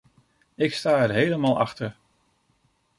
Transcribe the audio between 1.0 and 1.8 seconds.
er helemaal